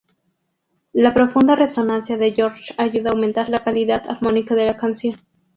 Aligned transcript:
La 0.93 1.13
profunda 1.13 1.55
resonancia 1.55 2.17
de 2.17 2.31
George 2.33 2.73
ayuda 2.79 3.11
a 3.11 3.13
aumentar 3.13 3.49
la 3.49 3.63
calidad 3.63 4.09
armónica 4.09 4.55
de 4.55 4.65
la 4.65 4.75
canción. 4.75 5.21